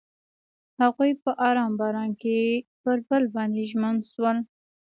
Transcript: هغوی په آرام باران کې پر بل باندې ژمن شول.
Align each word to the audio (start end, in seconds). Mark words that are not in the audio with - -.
هغوی 0.81 1.11
په 1.23 1.29
آرام 1.47 1.71
باران 1.79 2.11
کې 2.21 2.37
پر 2.83 2.97
بل 3.07 3.23
باندې 3.35 3.61
ژمن 3.71 3.95
شول. 4.11 4.37